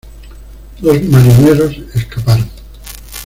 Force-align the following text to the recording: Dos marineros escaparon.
Dos 0.81 1.03
marineros 1.03 1.79
escaparon. 1.93 2.49